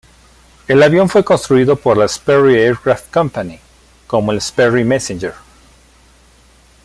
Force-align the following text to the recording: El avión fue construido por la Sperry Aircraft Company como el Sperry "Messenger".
El 0.67 0.81
avión 0.81 1.09
fue 1.09 1.23
construido 1.23 1.75
por 1.75 1.95
la 1.95 2.07
Sperry 2.07 2.55
Aircraft 2.55 3.11
Company 3.13 3.59
como 4.07 4.31
el 4.31 4.41
Sperry 4.41 4.83
"Messenger". 4.83 5.35